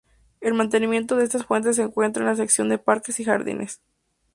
[0.39, 3.81] El mantenimiento de estas fuentes se encuentran en la Sección de Parques y Jardines.